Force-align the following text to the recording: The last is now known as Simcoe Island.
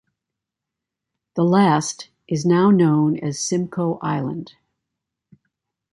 The 1.35 1.43
last 1.43 2.09
is 2.27 2.43
now 2.43 2.71
known 2.71 3.19
as 3.19 3.39
Simcoe 3.39 3.99
Island. 4.01 4.53